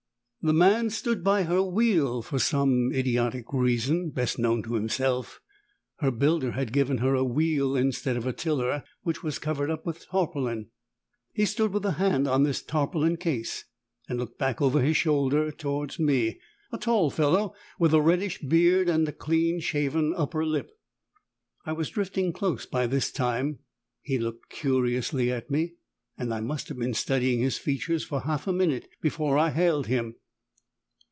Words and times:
The 0.43 0.53
man 0.53 0.89
stood 0.89 1.23
by 1.23 1.43
her 1.43 1.61
wheel 1.61 2.23
(for 2.23 2.39
some 2.39 2.91
idiotic 2.91 3.53
reason, 3.53 4.09
best 4.09 4.39
known 4.39 4.63
to 4.63 4.73
himself, 4.73 5.39
her 5.97 6.09
builder 6.09 6.53
had 6.53 6.73
given 6.73 6.97
her 6.97 7.13
a 7.13 7.23
wheel 7.23 7.75
instead 7.75 8.17
of 8.17 8.25
a 8.25 8.33
tiller), 8.33 8.83
which 9.03 9.21
was 9.21 9.37
covered 9.37 9.69
up 9.69 9.85
with 9.85 10.07
tarpaulin. 10.07 10.69
He 11.31 11.45
stood 11.45 11.71
with 11.71 11.85
a 11.85 11.91
hand 11.91 12.27
on 12.27 12.41
this 12.41 12.63
tarpaulin 12.63 13.17
case, 13.17 13.65
and 14.09 14.17
looked 14.17 14.39
back 14.39 14.63
over 14.63 14.81
his 14.81 14.97
shoulder 14.97 15.51
towards 15.51 15.99
me 15.99 16.39
a 16.71 16.77
tall 16.79 17.11
fellow 17.11 17.53
with 17.77 17.93
a 17.93 18.01
reddish 18.01 18.39
beard 18.41 18.89
and 18.89 19.07
a 19.07 19.11
clean 19.13 19.59
shaven 19.59 20.11
upper 20.17 20.43
lip. 20.43 20.71
I 21.67 21.73
was 21.73 21.91
drifting 21.91 22.33
close 22.33 22.65
by 22.65 22.87
this 22.87 23.11
time 23.11 23.59
he 24.01 24.17
looking 24.17 24.41
curiously 24.49 25.31
at 25.31 25.51
me 25.51 25.75
and 26.17 26.33
I 26.33 26.39
must 26.39 26.67
have 26.69 26.79
been 26.79 26.95
studying 26.95 27.41
his 27.41 27.59
features 27.59 28.03
for 28.03 28.21
half 28.21 28.47
a 28.47 28.51
minute 28.51 28.89
before 29.03 29.37
I 29.37 29.51
hailed 29.51 29.85
him. 29.85 30.15